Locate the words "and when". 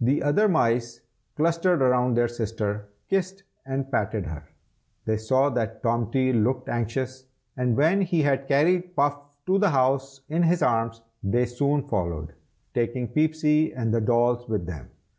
7.54-8.00